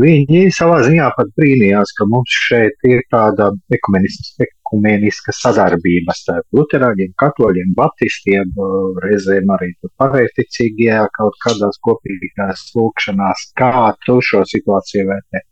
[0.01, 7.73] Viņi savā ziņā pat brīnījās, ka mums šeit ir tāda ekumeniska sadarbība starp luterāņiem, katoļiem,
[7.77, 8.53] baptistiem,
[9.06, 13.49] reizēm arī pareizticīgie kaut kādās kopīgās lūkšanās.
[13.60, 15.43] Kā tu šo situāciju vērtē?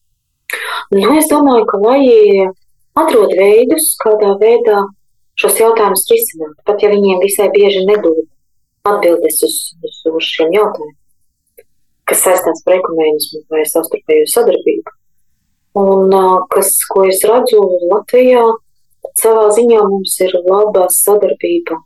[0.98, 2.58] Nu, es domāju, ka vajag
[3.00, 4.82] atrod veidus, kādā veidā
[5.40, 8.26] šos jautājumus risināt, pat ja viņiem visai bieži nedod
[8.88, 10.98] atbildes uz, uz, uz šiem jautājumiem,
[12.12, 14.98] kas saistās ar ekumēnismu vai savstarpēju sadarbību.
[15.80, 16.12] Un
[16.52, 18.44] kas, ko es redzu Latvijā,
[19.22, 21.80] savā ziņā mums ir laba sadarbība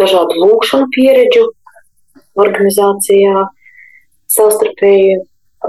[0.00, 1.44] dažādu lūkšanu pieredžu
[2.40, 3.44] organizācijā,
[4.32, 5.18] savstarpēji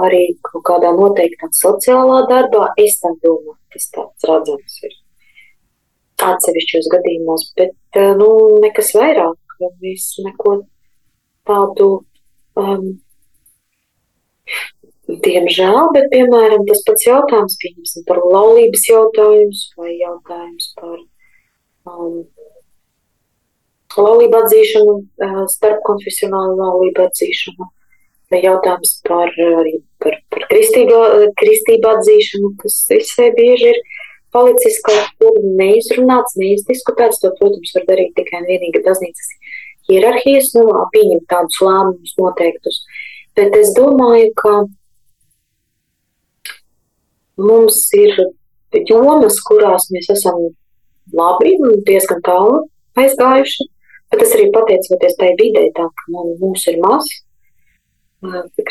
[0.03, 2.69] arī kaut kādā noteiktā sociālā darbā.
[2.79, 4.95] Es tā domāju, tas tāds redzams ir
[6.27, 8.29] atsevišķos gadījumos, bet nu,
[8.63, 9.35] nekas vairāk.
[9.81, 10.51] Mēs neko
[11.49, 11.87] tādu,
[12.61, 12.83] um,
[15.07, 20.97] diemžēl, bet, piemēram, tas pats jautājums, pieņemsim, par laulības jautājumus vai jautājums par
[21.87, 22.25] um,
[23.97, 24.95] laulību atzīšanu,
[25.27, 27.69] uh, starpkonfesionālu laulību atzīšanu,
[28.33, 29.31] vai jautājums par,
[29.61, 30.99] arī par, par kristīgo,
[31.39, 33.81] kristību atzīšanu, kas visai bieži ir
[34.35, 37.23] palicis kaut kur neizrunāts, neizdiskutēts.
[37.23, 39.31] To, protams, var darīt tikai un vienīgi baznīcas
[39.87, 42.81] hierarhijas, nu, pieņemt tādus lēmumus noteiktus.
[43.37, 44.53] Bet es domāju, ka
[47.37, 48.15] mums ir
[48.89, 50.39] jomas, kurās mēs esam
[51.13, 52.63] labi un diezgan tālu
[52.97, 53.67] aizgājuši.
[54.09, 57.09] Bet tas arī pateicoties tai videi, tā ka mums ir maz,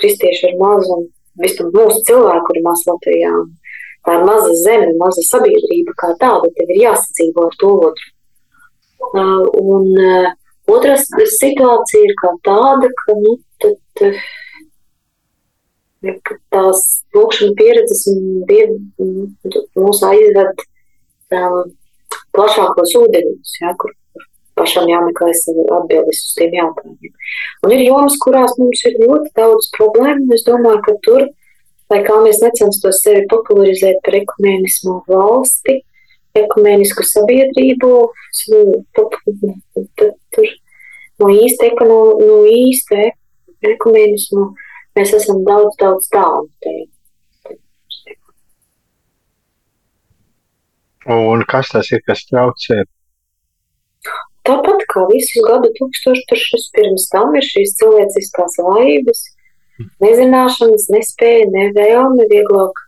[0.01, 1.07] kristieši ir maz un
[1.43, 3.33] vispār mūsu cilvēku ir maz Latvijā.
[4.07, 8.09] Tā ir maza zeme, maza sabiedrība kā tāda, tev ir jāsadzīvo ar to otru.
[9.17, 9.89] Un
[10.71, 14.11] otrs situācija ir kā tāda, ka, nu, tad,
[16.55, 16.83] tās
[17.17, 18.07] lūkšana pieredzes
[19.77, 20.65] mūs aizved
[21.37, 21.63] um,
[22.37, 23.95] plašākos ūdeņus, ja, kur
[24.57, 27.17] pašam jāmeklē sev atbildes uz tiem jautājumiem.
[27.67, 31.27] Un ir jomas, kurās mums ir ļoti daudz problēmu, un es domāju, ka tur
[31.93, 35.79] lai kā mēs necenstos sevi popularizēt par ekumēnismu valsti,
[36.37, 37.93] ekumēnisku sabiedrību,
[38.97, 40.51] tur
[41.23, 43.07] no īsta, no, no īsta
[43.71, 44.49] ekumēnismu
[44.97, 46.49] mēs esam daudz, daudz tālu.
[51.07, 52.83] Un kas tas ir, kas traucē?
[54.47, 59.23] Tāpat kā visus gadu tūkstošus pirms tam ir šīs cilvēciskās vājības,
[60.03, 62.83] nezināšanas, nespēja, nevēlme, vieglāk,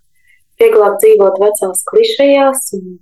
[0.62, 2.98] vieglāk dzīvot vecās klišejās un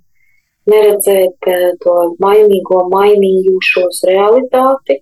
[0.73, 5.01] neredzēt eh, to mainīgo, mainījušos realitāti.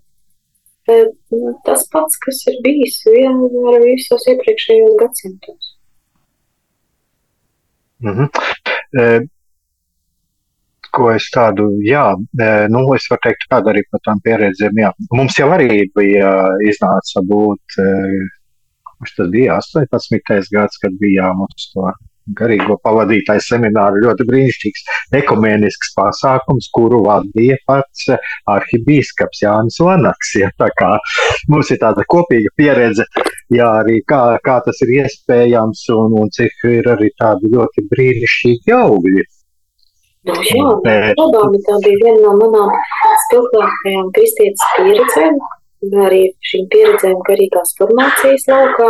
[0.94, 5.72] Eh, nu, tas pats, kas ir bijis vienmēr visos iepriekšējos gadsimtos.
[8.06, 8.28] Mm -hmm.
[9.02, 9.06] e,
[10.96, 12.06] ko es tādu, jā,
[12.46, 14.92] e, nu, es varu teikt, kāda arī par tām pieredzēm, jā.
[15.12, 16.34] Mums jau arī bija
[16.70, 17.90] iznāca būt e,
[19.00, 20.52] Kurš tas bija 18.
[20.56, 21.90] gads, kad bijām uz to
[22.40, 24.02] garīgo pavadītāju semināru.
[24.06, 24.86] Ļoti brīnišķīgs
[25.20, 28.10] ekumēnisks pasākums, kuru vadīja pats
[28.56, 30.34] arhibīskaps Jānis Vanaks.
[30.42, 30.96] Ja, tā kā
[31.52, 33.06] mums ir tāda kopīga pieredze,
[33.54, 38.78] jā, arī kā, kā tas ir iespējams un, un cik ir arī tādi ļoti brīnišķīgi
[38.80, 39.26] augļi.
[40.26, 40.70] Nu, jā,
[41.14, 42.72] šodien tā bija viena no manām
[43.28, 45.36] spilgtākajām kristietes pieredzēm,
[46.06, 48.88] arī šīm pieredzēm garīgās formācijas laukā,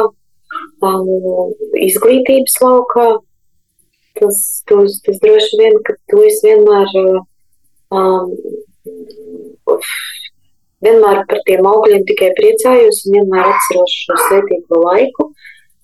[1.85, 3.07] izglītības laukā.
[4.15, 4.37] Tas,
[4.69, 6.93] tas, tas droši vien, ka to es vienmēr,
[7.91, 8.29] um,
[10.85, 15.29] vienmēr par tiem augļiem tikai priecājos un vienmēr atceros šo svētīgo laiku.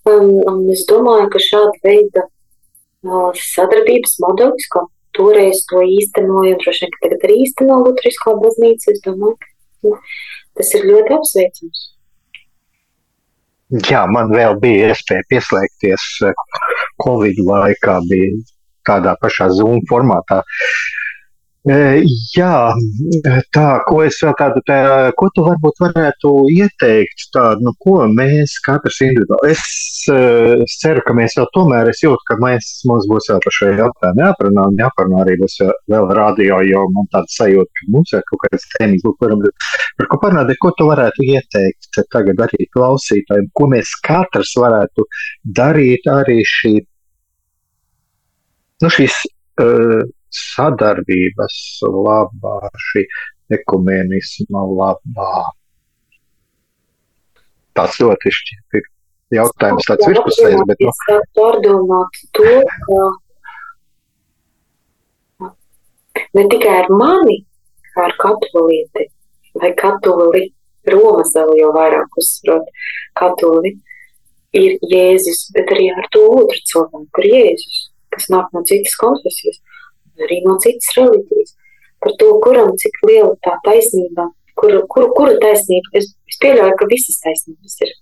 [0.08, 6.62] Um, un es domāju, ka šāda veida uh, sadarbības modelis, kā toreiz to īstenoja, un
[6.64, 10.00] droši vien, ka tagad arī īsteno Lutriskā baznīca, es domāju, ka
[10.58, 11.82] Tas ir ļoti apsveicams.
[13.72, 16.40] Jā, man vēl bija iespēja pieslēgties eh,
[17.00, 18.42] Covid laikā, bija
[18.84, 20.42] tādā pašā Zoom formātā.
[21.62, 22.74] Jā,
[23.54, 24.76] tā, ko es vēl tādu, tā,
[25.14, 29.60] ko tu varbūt varētu ieteikt tādu, nu, ko mēs katrs individuāli, es,
[30.64, 33.68] es ceru, ka mēs vēl tomēr, es jūtu, ka mēs, mums būs vēl par šo
[33.78, 35.54] jautājumu jāparunā un jāparunā arī būs
[35.94, 39.34] vēl radio, jo man tāda sajūta, ka mums ir kaut kāds tēmīgi, par,
[40.00, 45.06] par ko parunāt, bet ko tu varētu ieteikt tagad arī klausītājiem, ko mēs katrs varētu
[45.60, 46.74] darīt arī šī,
[48.82, 49.20] nu, šīs,
[49.62, 50.02] uh,
[50.36, 52.58] sadarbības labā,
[52.90, 53.02] šī
[53.56, 55.34] ekumenisma labā.
[57.76, 58.88] Tas ļoti šķiet ir
[59.38, 60.78] jautājums tāds virspusējs, bet.
[60.82, 60.92] Nu.
[60.92, 60.98] Es
[61.38, 62.54] pārdomāt to,
[65.40, 65.50] ka
[66.36, 67.38] ne tikai ar mani,
[67.94, 69.08] kā ar katolieti
[69.60, 70.44] vai katoli,
[70.92, 72.70] Romas vēl jau vairāk uzsverot
[73.18, 73.76] katoli,
[74.56, 77.76] ir Jēzus, bet arī ar to otru cilvēku, ir Jēzus,
[78.12, 79.60] kas nāk no citas konfesijas,
[80.20, 81.54] arī no citas reliģijas.
[82.02, 84.26] Par to, kuram cik liela tā taisnība,
[84.58, 87.94] kura, kura, kura taisnība, es, es pieļauju, ka visas taisnības ir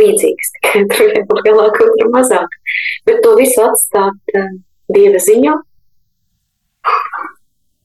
[0.00, 2.58] līdzīgas, tikai tur ir lielāka, tur mazāk.
[3.08, 4.50] Bet to visu atstāt uh,
[4.88, 5.52] Dieva ziņā,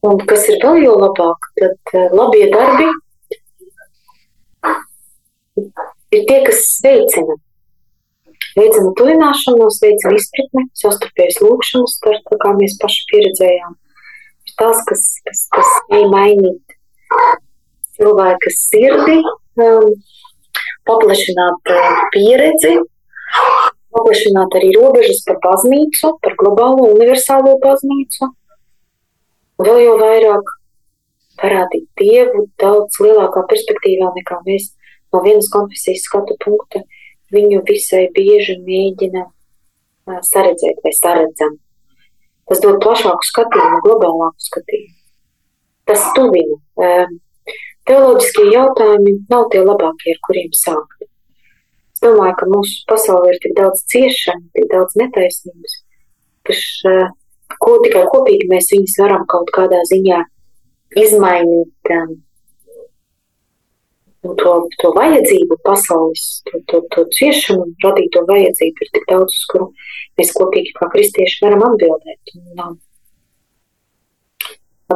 [0.04, 2.90] Un kas ir vēl jau labāk, tad uh, labie darbi
[6.12, 7.38] ir tie, kas veicina.
[8.54, 13.74] Veicina tuvināšanos, veicina izpratni, sastarpējas lūkšanas, tā kā mēs paši pieredzējām.
[14.50, 16.78] Ir tās, kas, kas, kas spēj mainīt
[17.98, 19.18] cilvēka sirdi,
[19.64, 19.90] um,
[20.90, 22.76] paplašināt uh, pieredzi,
[23.94, 28.34] paplašināt arī robežas par baznīcu, par globālo universālo baznīcu
[29.62, 30.54] vēl jau vairāk
[31.42, 34.72] parādīt Dievu daudz lielākā perspektīvā nekā mēs
[35.14, 36.84] no vienas konfesijas skatu punkta
[37.34, 39.28] viņu visai bieži mēģina
[40.30, 41.58] saredzēt vai saredzam.
[42.50, 44.98] Tas dod plašāku skatījumu, globālāku skatījumu.
[45.88, 46.60] Tas tuvina.
[47.88, 51.08] Teoloģiskie jautājumi nav tie labākie, ar kuriem sākt.
[51.94, 55.76] Es domāju, ka mūsu pasaulē ir tik daudz ciešanu, tik daudz netaisnības,
[56.48, 56.96] ka
[57.60, 60.22] ko tikai kopīgi mēs viņus varam kaut kādā ziņā
[61.04, 61.94] izmainīt.
[64.24, 69.66] To, to vajadzību pasaules, to, to, to ciešanu, radīto vajadzību ir tik daudz, uz kuru
[70.20, 72.32] mēs kopīgi kā kristieši varam atbildēt.
[72.40, 72.78] Un, um,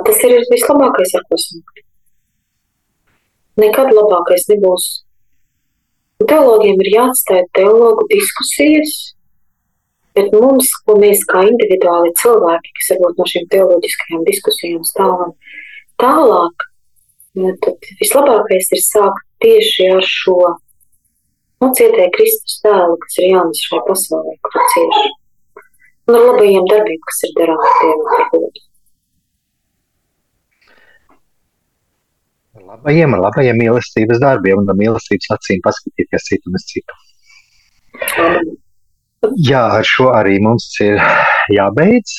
[0.07, 1.83] tas ir vislabākais, ar ko sākt.
[3.59, 4.87] Nekad labākais nebūs.
[6.23, 8.95] Teologiem ir jāatstāj teologu diskusijas,
[10.17, 15.35] Bet mums, ko mēs kā individuāli cilvēki, kas varbūt no šīm teoloģiskajām diskusijām stāvam
[16.01, 16.65] tālāk,
[17.37, 20.37] nu, tad vislabākais ir sākt tieši ar šo
[21.61, 25.09] nu, cietēju Kristus tēlu, kas ir jaunas šai pasaulē, kur cieši.
[26.07, 28.63] Un ar labajiem darbiem, kas ir darāmi Dievam par godu.
[32.67, 36.97] Labajiem, labajiem mīlestības darbiem un mīlestības acīm paskatīties citam uz citu.
[39.47, 40.99] Jā, ar šo arī mums ir
[41.53, 42.17] jābeidz.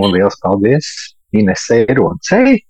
[0.00, 0.88] Un liels paldies
[1.36, 2.60] Inesē Roncei,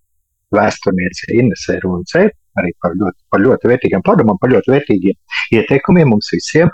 [0.57, 2.31] vēsturniecei Inesē Roncei,
[2.61, 6.73] arī par ļoti, par ļoti vērtīgiem padomiem, par ļoti vērtīgiem ieteikumiem mums visiem.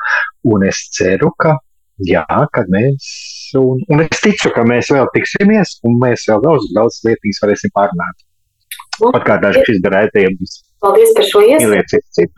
[0.49, 1.57] Un es ceru, ka,
[2.09, 2.25] jā,
[2.55, 3.09] kad mēs,
[3.59, 7.75] un, un es ticu, ka mēs vēl tiksimies, un mēs vēl daudz, daudz lietas varēsim
[7.77, 8.27] pārnāt.
[9.03, 10.39] Pat kā daži šis darētājiem.
[10.83, 12.33] Paldies par šo iespēju.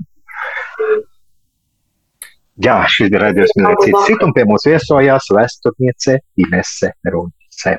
[2.64, 7.78] Jā, šis ir redzējums milzīgs cits, un pie mums viesojās vēsturniece Inese Runce.